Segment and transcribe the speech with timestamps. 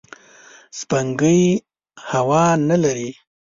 [0.77, 1.41] سپوږمۍ
[2.11, 3.11] هوا نه لري